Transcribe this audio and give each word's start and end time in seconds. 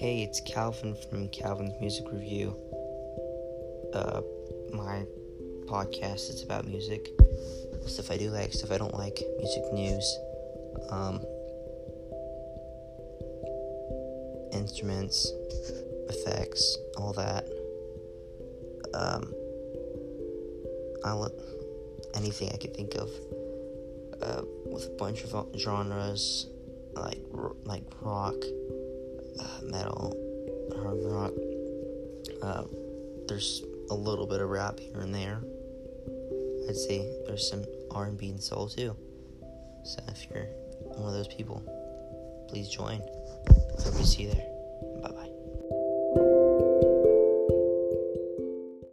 Hey, 0.00 0.22
it's 0.22 0.40
Calvin 0.40 0.96
from 1.10 1.28
Calvin's 1.28 1.78
Music 1.78 2.06
Review. 2.10 2.56
Uh, 3.92 4.22
my 4.72 5.04
podcast 5.66 6.30
is 6.30 6.42
about 6.42 6.66
music, 6.66 7.10
stuff 7.84 8.10
I 8.10 8.16
do 8.16 8.30
like, 8.30 8.50
stuff 8.54 8.72
I 8.72 8.78
don't 8.78 8.94
like, 8.94 9.22
music 9.36 9.62
news, 9.74 10.18
um, 10.88 11.22
instruments, 14.54 15.30
effects, 16.08 16.78
all 16.96 17.12
that. 17.12 17.46
Um, 18.94 19.34
I'll 21.04 21.30
anything 22.14 22.48
I 22.54 22.56
could 22.56 22.74
think 22.74 22.94
of 22.94 23.10
uh, 24.22 24.42
with 24.64 24.86
a 24.86 24.96
bunch 24.96 25.24
of 25.24 25.46
genres 25.58 26.46
like 26.94 27.20
like 27.64 27.84
rock, 28.00 28.36
uh, 29.40 29.60
metal, 29.62 30.14
hard 30.76 30.98
rock. 31.02 31.32
Uh, 32.42 32.64
there's 33.26 33.62
a 33.90 33.94
little 33.94 34.26
bit 34.26 34.40
of 34.40 34.48
rap 34.48 34.78
here 34.78 35.00
and 35.00 35.14
there. 35.14 35.40
I'd 36.68 36.76
say 36.76 37.10
there's 37.26 37.48
some 37.48 37.64
R&B 37.90 38.30
and 38.30 38.42
soul 38.42 38.68
too. 38.68 38.96
So 39.84 40.00
if 40.08 40.26
you're 40.30 40.46
one 40.96 41.08
of 41.08 41.14
those 41.14 41.28
people, 41.28 41.62
please 42.48 42.68
join. 42.68 43.00
Hope 43.48 43.96
to 43.96 44.06
see 44.06 44.24
you 44.24 44.30
there. 44.30 44.49